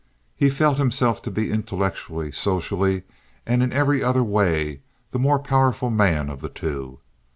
[0.35, 3.03] He felt himself to be intellectually, socially,
[3.45, 4.81] and in every other way
[5.11, 6.99] the more powerful man of the two.